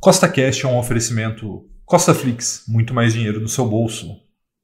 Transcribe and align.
Costa 0.00 0.28
Cash 0.28 0.62
é 0.62 0.68
um 0.68 0.78
oferecimento 0.78 1.68
Costa 1.84 2.14
Flix, 2.14 2.62
muito 2.68 2.94
mais 2.94 3.14
dinheiro 3.14 3.40
no 3.40 3.48
seu 3.48 3.66
bolso. 3.66 4.16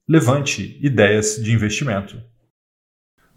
Levante 0.07 0.79
ideias 0.81 1.35
de 1.35 1.51
investimento. 1.51 2.21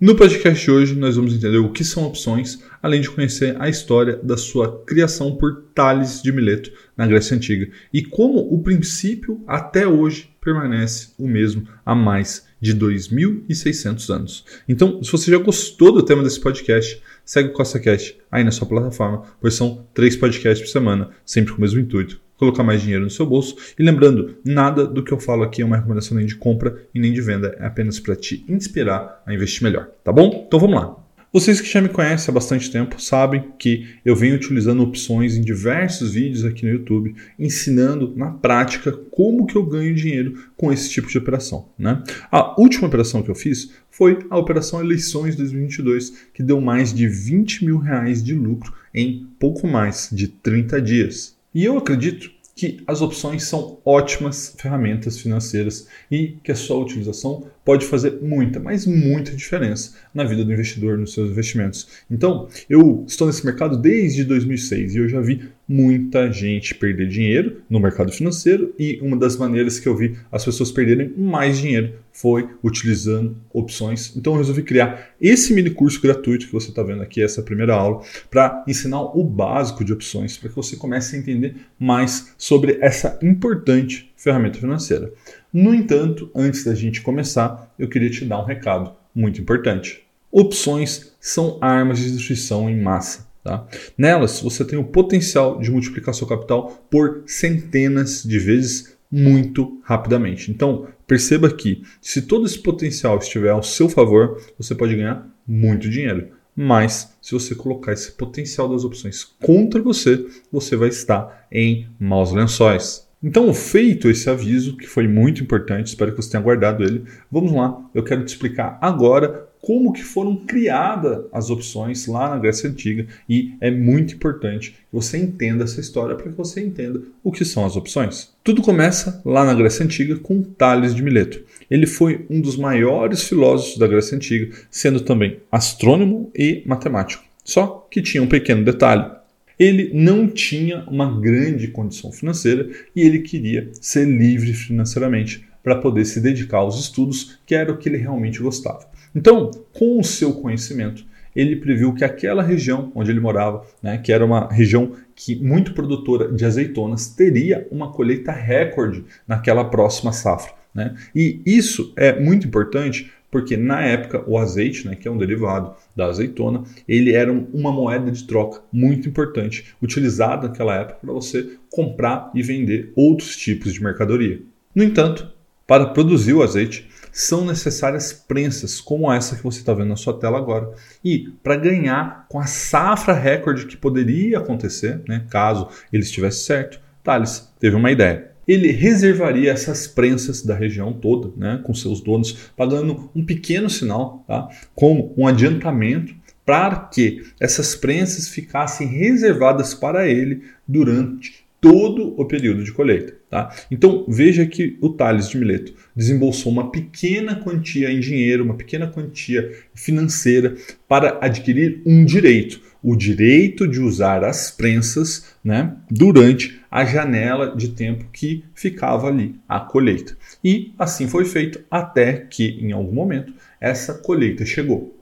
No 0.00 0.14
podcast 0.14 0.64
de 0.64 0.71
hoje, 0.71 0.95
nós 0.95 1.16
vamos 1.16 1.34
entender 1.34 1.58
o 1.58 1.72
que 1.72 1.82
são 1.82 2.04
opções, 2.04 2.62
além 2.80 3.00
de 3.00 3.11
conhecer 3.11 3.61
a 3.61 3.69
história 3.69 4.16
da 4.16 4.37
sua 4.37 4.84
criação 4.84 5.37
por 5.37 5.71
Tales 5.74 6.22
de 6.22 6.30
Mileto 6.30 6.71
na 6.96 7.04
Grécia 7.04 7.37
Antiga 7.37 7.69
e 7.93 8.05
como 8.05 8.39
o 8.39 8.62
princípio 8.62 9.43
até 9.45 9.85
hoje 9.85 10.30
permanece 10.49 11.11
o 11.19 11.29
mesmo 11.29 11.69
há 11.85 11.95
mais 11.95 12.46
de 12.61 12.75
2.600 12.75 14.11
anos. 14.15 14.45
Então, 14.69 15.03
se 15.03 15.12
você 15.12 15.30
já 15.30 15.39
gostou 15.39 15.93
do 15.93 16.03
tema 16.03 16.23
desse 16.23 16.41
podcast, 16.41 17.01
segue 17.25 17.51
o 17.51 17.53
CostaCast 17.53 18.19
aí 18.30 18.43
na 18.43 18.51
sua 18.51 18.66
plataforma, 18.66 19.25
pois 19.41 19.55
são 19.55 19.87
três 19.93 20.16
podcasts 20.16 20.66
por 20.66 20.73
semana, 20.73 21.11
sempre 21.25 21.53
com 21.53 21.59
o 21.59 21.61
mesmo 21.61 21.80
intuito, 21.80 22.21
colocar 22.37 22.62
mais 22.62 22.80
dinheiro 22.80 23.05
no 23.05 23.11
seu 23.11 23.27
bolso. 23.27 23.57
E 23.79 23.83
lembrando, 23.83 24.37
nada 24.45 24.87
do 24.87 25.03
que 25.03 25.12
eu 25.12 25.20
falo 25.20 25.42
aqui 25.42 25.62
é 25.62 25.65
uma 25.65 25.77
recomendação 25.77 26.16
nem 26.16 26.27
de 26.27 26.37
compra 26.37 26.83
e 26.95 26.98
nem 26.98 27.12
de 27.12 27.20
venda, 27.20 27.56
é 27.61 27.67
apenas 27.67 28.01
para 28.01 28.17
te 28.17 28.45
inspirar 28.48 29.23
a 29.27 29.34
investir 29.34 29.62
melhor, 29.62 29.89
tá 30.03 30.12
bom? 30.12 30.45
Então 30.47 30.59
vamos 30.59 30.77
lá. 30.77 31.08
Vocês 31.30 31.60
que 31.60 31.70
já 31.70 31.82
me 31.82 31.91
conhecem 31.91 32.30
há 32.30 32.34
bastante 32.34 32.70
tempo 32.70 32.98
sabem 32.98 33.52
que 33.59 33.86
eu 34.02 34.16
venho 34.16 34.34
utilizando 34.34 34.82
opções 34.82 35.36
em 35.36 35.42
diversos 35.42 36.14
vídeos 36.14 36.42
aqui 36.42 36.64
no 36.64 36.73
YouTube, 36.73 37.14
ensinando 37.38 38.14
na 38.16 38.30
prática 38.30 38.92
como 39.10 39.45
que 39.45 39.55
eu 39.55 39.66
ganho 39.66 39.95
dinheiro 39.95 40.48
com 40.56 40.72
esse 40.72 40.88
tipo 40.88 41.06
de 41.06 41.19
operação. 41.19 41.69
Né? 41.78 42.02
A 42.33 42.59
última 42.59 42.86
operação 42.86 43.22
que 43.22 43.30
eu 43.30 43.34
fiz 43.34 43.70
foi 43.91 44.20
a 44.30 44.38
operação 44.38 44.80
Eleições 44.80 45.36
2022, 45.36 46.28
que 46.33 46.42
deu 46.42 46.62
mais 46.62 46.95
de 46.95 47.06
20 47.06 47.66
mil 47.66 47.77
reais 47.77 48.24
de 48.24 48.33
lucro 48.33 48.72
em 48.95 49.27
pouco 49.38 49.66
mais 49.66 50.08
de 50.10 50.28
30 50.28 50.80
dias. 50.80 51.36
E 51.55 51.62
eu 51.62 51.77
acredito 51.77 52.30
que 52.59 52.83
as 52.89 53.01
opções 53.01 53.45
são 53.45 53.79
ótimas 53.85 54.53
ferramentas 54.59 55.17
financeiras 55.17 55.87
e 56.11 56.39
que 56.42 56.51
a 56.51 56.56
sua 56.56 56.78
utilização 56.78 57.47
pode 57.65 57.87
fazer 57.87 58.19
muita, 58.20 58.59
mas 58.59 58.84
muita 58.84 59.31
diferença 59.31 59.95
na 60.12 60.25
vida 60.25 60.45
do 60.45 60.53
investidor, 60.53 60.98
nos 60.98 61.12
seus 61.12 61.31
investimentos. 61.31 61.87
Então, 62.11 62.48
eu 62.69 63.05
estou 63.06 63.28
nesse 63.28 63.47
mercado 63.47 63.77
desde 63.77 64.25
2006 64.25 64.97
e 64.97 64.98
eu 64.98 65.09
já 65.09 65.20
vi 65.20 65.48
muita 65.69 66.33
gente 66.33 66.74
perder 66.74 67.08
dinheiro 67.08 67.61
no 67.69 67.78
mercado 67.78 68.11
financeiro 68.11 68.74
e 68.78 68.98
uma 69.02 69.16
das 69.16 69.36
maneiras 69.36 69.78
que 69.78 69.86
eu 69.86 69.94
vi 69.94 70.16
as 70.33 70.44
pessoas 70.44 70.72
perderem 70.72 71.12
mais 71.16 71.58
dinheiro 71.58 71.94
foi 72.10 72.48
utilizando 72.64 73.36
opções. 73.52 74.16
Então 74.16 74.33
eu 74.33 74.38
resolvi 74.38 74.62
criar 74.62 75.10
esse 75.20 75.52
mini 75.52 75.70
curso 75.70 76.00
gratuito 76.00 76.47
que 76.47 76.52
você 76.52 76.70
está 76.70 76.83
vendo 76.83 77.02
aqui, 77.02 77.22
essa 77.22 77.42
primeira 77.42 77.75
aula, 77.75 78.02
para 78.30 78.64
ensinar 78.66 79.02
o 79.02 79.22
básico 79.22 79.84
de 79.84 79.92
opções, 79.92 80.38
para 80.38 80.48
que 80.48 80.56
você 80.56 80.75
comece 80.75 81.14
a 81.14 81.19
entender 81.19 81.56
mais 81.78 82.32
sobre 82.38 82.78
essa 82.80 83.19
importante 83.22 84.10
ferramenta 84.16 84.58
financeira. 84.58 85.12
No 85.53 85.75
entanto, 85.75 86.30
antes 86.34 86.64
da 86.64 86.75
gente 86.75 87.03
começar, 87.03 87.72
eu 87.78 87.88
queria 87.88 88.10
te 88.10 88.25
dar 88.25 88.41
um 88.41 88.47
recado 88.47 88.92
muito 89.14 89.41
importante. 89.41 90.03
Opções 90.30 91.12
são 91.20 91.58
armas 91.60 91.98
de 91.98 92.10
destruição 92.10 92.69
em 92.69 92.80
massa. 92.80 93.28
Tá? 93.48 93.66
Nelas, 93.96 94.42
você 94.42 94.62
tem 94.62 94.78
o 94.78 94.84
potencial 94.84 95.58
de 95.58 95.70
multiplicar 95.70 96.14
seu 96.14 96.27
capital 96.27 96.84
por 96.91 97.22
centenas 97.24 98.22
de 98.22 98.38
vezes 98.38 98.94
muito 99.10 99.80
rapidamente. 99.82 100.50
Então, 100.50 100.86
perceba 101.06 101.50
que 101.50 101.82
se 102.02 102.20
todo 102.20 102.44
esse 102.44 102.58
potencial 102.58 103.16
estiver 103.16 103.48
ao 103.48 103.62
seu 103.62 103.88
favor, 103.88 104.38
você 104.58 104.74
pode 104.74 104.94
ganhar 104.94 105.26
muito 105.46 105.88
dinheiro. 105.88 106.28
Mas, 106.54 107.16
se 107.22 107.32
você 107.32 107.54
colocar 107.54 107.94
esse 107.94 108.12
potencial 108.12 108.69
das 108.69 108.84
opções 108.84 109.24
contra 109.24 109.80
você, 109.80 110.26
você 110.52 110.76
vai 110.76 110.91
estar 110.91 111.46
em 111.50 111.88
maus 111.98 112.32
lençóis. 112.32 113.08
Então, 113.22 113.52
feito 113.52 114.08
esse 114.08 114.30
aviso, 114.30 114.77
que 114.77 114.86
foi 114.86 115.08
muito 115.08 115.42
importante, 115.42 115.88
espero 115.88 116.12
que 116.12 116.22
você 116.22 116.30
tenha 116.30 116.42
guardado 116.42 116.84
ele, 116.84 117.05
vamos 117.30 117.52
lá, 117.52 117.77
eu 117.92 118.05
quero 118.05 118.25
te 118.25 118.28
explicar 118.28 118.78
agora 118.80 119.48
como 119.60 119.93
que 119.93 120.04
foram 120.04 120.37
criadas 120.37 121.25
as 121.32 121.50
opções 121.50 122.06
lá 122.06 122.31
na 122.31 122.38
Grécia 122.38 122.70
Antiga 122.70 123.06
e 123.28 123.54
é 123.60 123.70
muito 123.70 124.15
importante 124.15 124.70
que 124.70 124.76
você 124.93 125.19
entenda 125.19 125.65
essa 125.65 125.81
história 125.81 126.15
para 126.15 126.31
que 126.31 126.37
você 126.37 126.60
entenda 126.60 127.03
o 127.22 127.32
que 127.32 127.44
são 127.44 127.66
as 127.66 127.76
opções. 127.76 128.32
Tudo 128.44 128.62
começa 128.62 129.20
lá 129.25 129.44
na 129.44 129.54
Grécia 129.54 129.84
Antiga 129.84 130.16
com 130.16 130.43
Tales 130.43 130.94
de 130.94 131.03
Mileto. 131.03 131.41
Ele 131.70 131.87
foi 131.87 132.25
um 132.31 132.41
dos 132.41 132.56
maiores 132.56 133.25
filósofos 133.25 133.78
da 133.78 133.87
Grécia 133.87 134.16
Antiga, 134.16 134.54
sendo 134.70 135.00
também 135.00 135.38
astrônomo 135.50 136.31
e 136.34 136.62
matemático. 136.64 137.25
Só 137.44 137.87
que 137.91 138.00
tinha 138.00 138.22
um 138.22 138.28
pequeno 138.28 138.64
detalhe. 138.64 139.18
Ele 139.58 139.91
não 139.92 140.28
tinha 140.28 140.84
uma 140.88 141.20
grande 141.20 141.69
condição 141.69 142.12
financeira 142.12 142.69
e 142.94 143.02
ele 143.02 143.20
queria 143.20 143.70
ser 143.80 144.06
livre 144.06 144.52
financeiramente 144.52 145.46
para 145.62 145.76
poder 145.76 146.04
se 146.04 146.20
dedicar 146.20 146.58
aos 146.58 146.78
estudos, 146.78 147.38
que 147.44 147.54
era 147.54 147.72
o 147.72 147.76
que 147.76 147.88
ele 147.88 147.98
realmente 147.98 148.41
gostava. 148.41 148.86
Então, 149.14 149.50
com 149.72 149.98
o 149.98 150.04
seu 150.04 150.32
conhecimento, 150.32 151.04
ele 151.34 151.56
previu 151.56 151.94
que 151.94 152.04
aquela 152.04 152.42
região 152.42 152.91
onde 152.94 153.10
ele 153.10 153.20
morava, 153.20 153.64
né, 153.82 153.98
que 153.98 154.12
era 154.12 154.24
uma 154.24 154.48
região 154.48 154.92
que 155.14 155.36
muito 155.36 155.75
produtora 155.75 156.32
de 156.32 156.44
azeitonas, 156.44 157.08
teria 157.08 157.66
uma 157.70 157.92
colheita 157.92 158.32
recorde 158.32 159.04
naquela 159.26 159.64
próxima 159.64 160.12
safra. 160.12 160.52
Né? 160.75 160.94
E 161.14 161.40
isso 161.44 161.92
é 161.96 162.19
muito 162.19 162.46
importante 162.46 163.10
porque 163.31 163.56
na 163.56 163.83
época 163.83 164.22
o 164.27 164.39
azeite, 164.39 164.87
né, 164.87 164.94
que 164.94 165.06
é 165.06 165.11
um 165.11 165.19
derivado 165.19 165.75
da 165.94 166.06
azeitona, 166.06 166.65
ele 166.87 167.12
era 167.12 167.31
uma 167.33 167.72
moeda 167.72 168.11
de 168.11 168.25
troca 168.25 168.62
muito 168.72 169.09
importante, 169.09 169.75
utilizada 169.83 170.49
naquela 170.49 170.75
época 170.75 170.99
para 171.03 171.12
você 171.12 171.56
comprar 171.71 172.31
e 172.34 172.43
vender 172.43 172.93
outros 172.97 173.37
tipos 173.37 173.72
de 173.72 173.83
mercadoria. 173.83 174.41
No 174.75 174.83
entanto, 174.83 175.31
para 175.67 175.87
produzir 175.87 176.33
o 176.33 176.43
azeite, 176.43 176.88
são 177.12 177.44
necessárias 177.44 178.12
prensas, 178.12 178.81
como 178.81 179.12
essa 179.12 179.37
que 179.37 179.43
você 179.43 179.59
está 179.59 179.75
vendo 179.75 179.88
na 179.88 179.97
sua 179.97 180.19
tela 180.19 180.38
agora. 180.38 180.71
E 181.05 181.31
para 181.43 181.56
ganhar 181.56 182.27
com 182.28 182.38
a 182.38 182.47
safra 182.47 183.12
recorde 183.12 183.67
que 183.67 183.77
poderia 183.77 184.38
acontecer, 184.38 185.03
né, 185.06 185.27
caso 185.28 185.69
ele 185.93 186.03
estivesse 186.03 186.44
certo, 186.44 186.81
Thales 187.03 187.53
teve 187.59 187.77
uma 187.77 187.91
ideia. 187.91 188.28
Ele 188.48 188.72
reservaria 188.72 189.53
essas 189.53 189.86
prensas 189.86 190.42
da 190.42 190.54
região 190.54 190.92
toda, 190.92 191.31
né, 191.36 191.60
com 191.62 191.75
seus 191.75 192.00
donos, 192.00 192.32
pagando 192.56 193.10
um 193.14 193.25
pequeno 193.25 193.69
sinal, 193.69 194.25
tá, 194.26 194.48
como 194.75 195.14
um 195.16 195.26
adiantamento 195.26 196.16
para 196.48 196.76
que 196.76 197.25
essas 197.38 197.76
prensas 197.76 198.26
ficassem 198.26 198.88
reservadas 198.88 199.75
para 199.75 200.08
ele 200.08 200.44
durante 200.66 201.47
todo 201.60 202.14
o 202.19 202.25
período 202.25 202.64
de 202.64 202.72
colheita. 202.72 203.14
Tá? 203.28 203.54
Então 203.70 204.06
veja 204.08 204.47
que 204.47 204.78
o 204.81 204.88
Tales 204.88 205.28
de 205.28 205.37
Mileto 205.37 205.75
desembolsou 205.94 206.50
uma 206.50 206.70
pequena 206.70 207.37
quantia 207.37 207.91
em 207.91 208.00
dinheiro, 208.00 208.44
uma 208.44 208.54
pequena 208.54 208.87
quantia 208.87 209.53
financeira 209.75 210.56
para 210.88 211.19
adquirir 211.20 211.82
um 211.84 212.04
direito, 212.04 212.60
o 212.82 212.97
direito 212.97 213.69
de 213.69 213.81
usar 213.81 214.25
as 214.25 214.50
prensas 214.50 215.26
né, 215.44 215.76
durante 215.91 216.57
a 216.71 216.84
janela 216.84 217.55
de 217.56 217.69
tempo 217.69 218.06
que 218.12 218.45
ficava 218.55 219.09
ali 219.09 219.34
a 219.49 219.61
colheita. 219.61 220.17
E 220.43 220.73
assim 220.79 221.09
foi 221.09 221.25
feito 221.25 221.61
até 221.71 222.12
que, 222.12 222.59
em 222.61 222.73
algum 222.73 222.93
momento, 222.95 223.33
essa 223.61 223.95
colheita 223.95 224.45
chegou. 224.45 224.95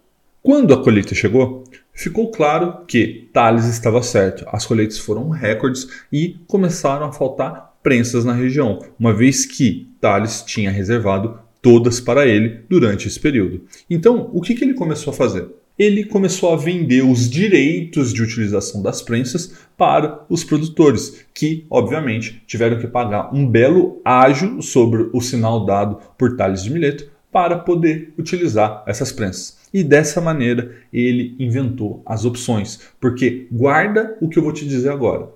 Quando 0.43 0.73
a 0.73 0.83
colheita 0.83 1.15
chegou, 1.15 1.65
ficou 1.93 2.31
claro 2.31 2.85
que 2.87 3.29
Thales 3.33 3.65
estava 3.65 4.03
certo. 4.03 4.45
As 4.49 4.65
colheitas 4.65 4.99
foram 4.99 5.29
recordes 5.29 5.89
e 6.13 6.37
começaram 6.47 7.07
a 7.07 7.13
faltar 7.13 7.75
prensas 7.83 8.25
na 8.25 8.33
região, 8.33 8.81
uma 8.99 9.13
vez 9.13 9.47
que 9.47 9.89
Thales 10.01 10.43
tinha 10.43 10.71
reservado 10.71 11.39
todas 11.63 11.99
para 11.99 12.27
ele 12.27 12.61
durante 12.69 13.09
esse 13.09 13.19
período. 13.19 13.63
Então, 13.91 14.31
o 14.33 14.41
que, 14.41 14.55
que 14.55 14.65
ele 14.65 14.75
começou 14.75 15.13
a 15.13 15.17
fazer? 15.17 15.49
Ele 15.79 16.05
começou 16.05 16.53
a 16.53 16.57
vender 16.57 17.03
os 17.05 17.29
direitos 17.29 18.13
de 18.13 18.23
utilização 18.23 18.83
das 18.83 19.03
prensas 19.03 19.53
para 19.77 20.25
os 20.29 20.43
produtores, 20.43 21.27
que, 21.35 21.67
obviamente, 21.69 22.43
tiveram 22.47 22.79
que 22.79 22.87
pagar 22.87 23.35
um 23.35 23.47
belo 23.47 24.01
ágio 24.03 24.63
sobre 24.63 25.11
o 25.13 25.21
sinal 25.21 25.67
dado 25.67 25.99
por 26.17 26.35
Thales 26.35 26.63
de 26.63 26.71
Mileto 26.71 27.11
para 27.31 27.59
poder 27.59 28.15
utilizar 28.17 28.83
essas 28.87 29.13
prensas. 29.13 29.59
E 29.73 29.85
dessa 29.85 30.23
maneira 30.23 30.75
ele 30.91 31.37
inventou 31.39 32.03
as 32.07 32.25
opções, 32.25 32.81
porque 32.99 33.47
guarda 33.53 34.17
o 34.23 34.31
que 34.31 34.39
eu 34.39 34.43
vou 34.43 34.53
te 34.53 34.67
dizer 34.67 34.89
agora. 34.89 35.29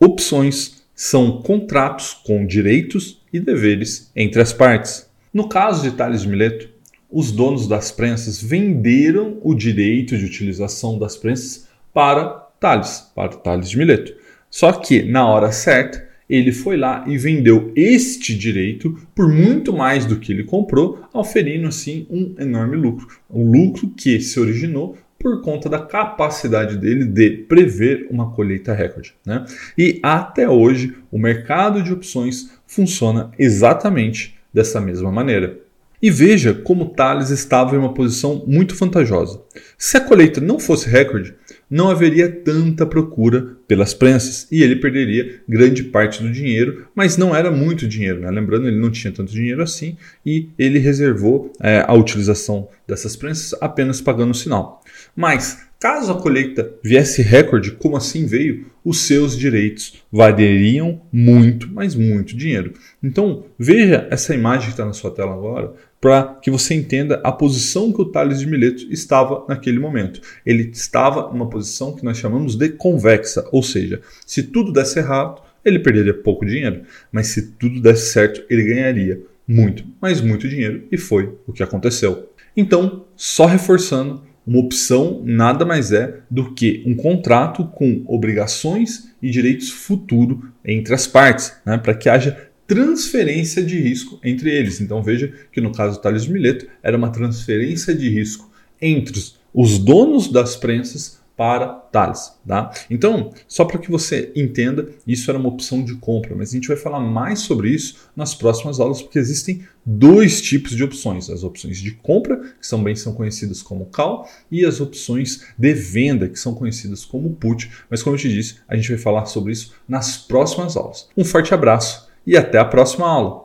Opções 0.00 0.82
são 0.94 1.42
contratos 1.42 2.14
com 2.14 2.46
direitos 2.46 3.20
e 3.30 3.38
deveres 3.38 4.10
entre 4.16 4.40
as 4.40 4.54
partes. 4.54 5.10
No 5.34 5.48
caso 5.48 5.82
de 5.82 5.94
Tales 5.94 6.22
de 6.22 6.28
Mileto, 6.28 6.71
os 7.12 7.30
donos 7.30 7.68
das 7.68 7.92
prensas 7.92 8.42
venderam 8.42 9.38
o 9.42 9.54
direito 9.54 10.16
de 10.16 10.24
utilização 10.24 10.98
das 10.98 11.16
prensas 11.16 11.68
para 11.92 12.24
Tales, 12.58 13.12
para 13.14 13.28
Tales 13.28 13.68
de 13.68 13.76
Mileto. 13.76 14.14
Só 14.50 14.72
que 14.72 15.02
na 15.02 15.26
hora 15.26 15.52
certa, 15.52 16.08
ele 16.28 16.52
foi 16.52 16.76
lá 16.76 17.04
e 17.06 17.18
vendeu 17.18 17.70
este 17.76 18.36
direito 18.36 18.98
por 19.14 19.28
muito 19.28 19.72
mais 19.72 20.06
do 20.06 20.16
que 20.16 20.32
ele 20.32 20.44
comprou, 20.44 21.00
oferindo 21.12 21.68
assim 21.68 22.06
um 22.08 22.34
enorme 22.38 22.76
lucro. 22.76 23.06
Um 23.30 23.50
lucro 23.50 23.88
que 23.88 24.18
se 24.20 24.40
originou 24.40 24.96
por 25.18 25.40
conta 25.40 25.68
da 25.68 25.78
capacidade 25.78 26.76
dele 26.76 27.04
de 27.04 27.30
prever 27.30 28.08
uma 28.10 28.32
colheita 28.32 28.72
recorde. 28.72 29.14
Né? 29.24 29.44
E 29.78 30.00
até 30.02 30.48
hoje, 30.48 30.96
o 31.10 31.18
mercado 31.18 31.82
de 31.82 31.92
opções 31.92 32.50
funciona 32.66 33.30
exatamente 33.38 34.36
dessa 34.52 34.80
mesma 34.80 35.12
maneira. 35.12 35.61
E 36.02 36.10
veja 36.10 36.52
como 36.52 36.90
Thales 36.90 37.30
estava 37.30 37.76
em 37.76 37.78
uma 37.78 37.94
posição 37.94 38.44
muito 38.44 38.74
vantajosa. 38.74 39.40
Se 39.78 39.96
a 39.96 40.00
colheita 40.00 40.40
não 40.40 40.58
fosse 40.58 40.88
recorde, 40.88 41.32
não 41.70 41.88
haveria 41.88 42.28
tanta 42.28 42.84
procura 42.84 43.56
pelas 43.68 43.94
prensas 43.94 44.46
e 44.50 44.62
ele 44.62 44.76
perderia 44.76 45.40
grande 45.48 45.84
parte 45.84 46.20
do 46.20 46.30
dinheiro, 46.30 46.88
mas 46.94 47.16
não 47.16 47.34
era 47.34 47.50
muito 47.52 47.86
dinheiro. 47.86 48.20
Né? 48.20 48.30
Lembrando, 48.30 48.66
ele 48.66 48.80
não 48.80 48.90
tinha 48.90 49.12
tanto 49.12 49.32
dinheiro 49.32 49.62
assim 49.62 49.96
e 50.26 50.48
ele 50.58 50.80
reservou 50.80 51.52
é, 51.60 51.84
a 51.86 51.94
utilização 51.94 52.68
dessas 52.92 53.16
prensas 53.16 53.58
apenas 53.60 54.00
pagando 54.00 54.32
o 54.32 54.34
sinal. 54.34 54.82
Mas 55.16 55.66
caso 55.80 56.12
a 56.12 56.20
colheita 56.20 56.74
viesse 56.82 57.22
recorde, 57.22 57.72
como 57.72 57.96
assim 57.96 58.26
veio, 58.26 58.66
os 58.84 59.00
seus 59.00 59.36
direitos 59.36 60.04
valeriam 60.12 61.00
muito, 61.10 61.68
mas 61.72 61.94
muito 61.94 62.36
dinheiro. 62.36 62.74
Então 63.02 63.46
veja 63.58 64.06
essa 64.10 64.34
imagem 64.34 64.66
que 64.66 64.72
está 64.72 64.84
na 64.84 64.92
sua 64.92 65.10
tela 65.10 65.32
agora 65.32 65.72
para 66.00 66.38
que 66.42 66.50
você 66.50 66.74
entenda 66.74 67.20
a 67.24 67.30
posição 67.30 67.92
que 67.92 68.02
o 68.02 68.04
Tales 68.04 68.40
de 68.40 68.46
Mileto 68.46 68.92
estava 68.92 69.46
naquele 69.48 69.78
momento. 69.78 70.20
Ele 70.44 70.68
estava 70.72 71.30
numa 71.30 71.48
posição 71.48 71.94
que 71.94 72.04
nós 72.04 72.18
chamamos 72.18 72.56
de 72.56 72.68
convexa, 72.70 73.46
ou 73.52 73.62
seja, 73.62 74.00
se 74.26 74.42
tudo 74.42 74.72
desse 74.72 74.98
errado, 74.98 75.40
ele 75.64 75.78
perderia 75.78 76.12
pouco 76.12 76.44
dinheiro, 76.44 76.82
mas 77.12 77.28
se 77.28 77.52
tudo 77.52 77.80
desse 77.80 78.12
certo, 78.12 78.42
ele 78.50 78.64
ganharia 78.64 79.20
muito, 79.46 79.84
mas 80.00 80.20
muito 80.20 80.48
dinheiro, 80.48 80.84
e 80.90 80.98
foi 80.98 81.32
o 81.46 81.52
que 81.52 81.62
aconteceu. 81.62 82.31
Então, 82.56 83.04
só 83.16 83.46
reforçando, 83.46 84.22
uma 84.46 84.58
opção 84.58 85.22
nada 85.24 85.64
mais 85.64 85.92
é 85.92 86.20
do 86.30 86.52
que 86.52 86.82
um 86.84 86.94
contrato 86.94 87.64
com 87.64 88.02
obrigações 88.06 89.12
e 89.22 89.30
direitos 89.30 89.70
futuro 89.70 90.50
entre 90.64 90.94
as 90.94 91.06
partes, 91.06 91.52
né, 91.64 91.78
para 91.78 91.94
que 91.94 92.08
haja 92.08 92.50
transferência 92.66 93.62
de 93.62 93.78
risco 93.78 94.18
entre 94.24 94.50
eles. 94.50 94.80
Então 94.80 95.02
veja 95.02 95.32
que 95.52 95.60
no 95.60 95.72
caso 95.72 95.96
do 95.96 96.02
Thales 96.02 96.26
Mileto 96.26 96.66
era 96.82 96.96
uma 96.96 97.10
transferência 97.10 97.94
de 97.94 98.08
risco 98.08 98.50
entre 98.80 99.20
os 99.54 99.78
donos 99.78 100.30
das 100.30 100.56
prensas 100.56 101.20
para 101.36 101.66
Thales. 101.66 102.32
Tá? 102.46 102.70
Então, 102.90 103.32
só 103.48 103.64
para 103.64 103.78
que 103.78 103.90
você 103.90 104.32
entenda, 104.34 104.88
isso 105.06 105.30
era 105.30 105.38
uma 105.38 105.48
opção 105.48 105.84
de 105.84 105.94
compra, 105.96 106.34
mas 106.34 106.50
a 106.50 106.52
gente 106.52 106.68
vai 106.68 106.76
falar 106.76 107.00
mais 107.00 107.40
sobre 107.40 107.70
isso 107.70 108.10
nas 108.14 108.34
próximas 108.34 108.80
aulas, 108.80 109.00
porque 109.00 109.18
existem 109.18 109.66
dois 109.84 110.40
tipos 110.40 110.76
de 110.76 110.84
opções: 110.84 111.30
as 111.30 111.42
opções 111.42 111.78
de 111.78 111.92
compra, 111.92 112.36
que 112.38 112.76
bem 112.78 112.96
são 112.96 113.14
conhecidas 113.14 113.62
como 113.62 113.86
call, 113.86 114.28
e 114.50 114.64
as 114.64 114.80
opções 114.80 115.46
de 115.56 115.74
venda, 115.74 116.28
que 116.28 116.38
são 116.38 116.54
conhecidas 116.54 117.04
como 117.04 117.30
put. 117.30 117.70
Mas 117.90 118.02
como 118.02 118.16
eu 118.16 118.20
te 118.20 118.28
disse, 118.28 118.56
a 118.68 118.76
gente 118.76 118.88
vai 118.88 118.98
falar 118.98 119.26
sobre 119.26 119.52
isso 119.52 119.72
nas 119.88 120.16
próximas 120.16 120.76
aulas. 120.76 121.08
Um 121.16 121.24
forte 121.24 121.54
abraço 121.54 122.08
e 122.26 122.36
até 122.36 122.58
a 122.58 122.64
próxima 122.64 123.06
aula. 123.06 123.41